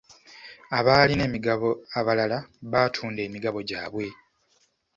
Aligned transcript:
Abaalina 0.77 1.23
emigabo 1.29 1.69
abalala 1.99 2.37
baatunda 2.71 3.21
emigabo 3.27 3.59
gyabwe. 3.69 4.07